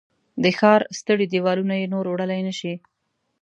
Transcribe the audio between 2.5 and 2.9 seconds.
شي